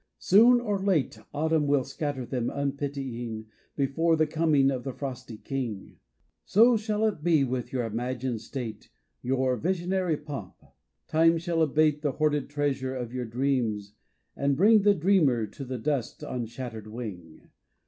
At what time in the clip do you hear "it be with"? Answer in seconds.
7.05-7.71